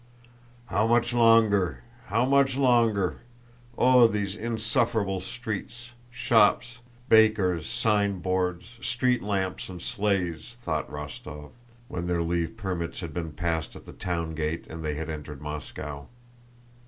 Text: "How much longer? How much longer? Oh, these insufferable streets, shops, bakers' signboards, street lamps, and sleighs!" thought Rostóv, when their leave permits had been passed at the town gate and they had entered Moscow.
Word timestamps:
"How 0.65 0.87
much 0.87 1.13
longer? 1.13 1.83
How 2.07 2.25
much 2.25 2.57
longer? 2.57 3.21
Oh, 3.77 4.07
these 4.07 4.35
insufferable 4.35 5.19
streets, 5.19 5.91
shops, 6.09 6.79
bakers' 7.07 7.69
signboards, 7.69 8.79
street 8.81 9.21
lamps, 9.21 9.69
and 9.69 9.79
sleighs!" 9.79 10.57
thought 10.59 10.89
Rostóv, 10.89 11.51
when 11.87 12.07
their 12.07 12.23
leave 12.23 12.57
permits 12.57 13.01
had 13.01 13.13
been 13.13 13.31
passed 13.33 13.75
at 13.75 13.85
the 13.85 13.93
town 13.93 14.33
gate 14.33 14.65
and 14.67 14.83
they 14.83 14.95
had 14.95 15.07
entered 15.11 15.39
Moscow. 15.39 16.07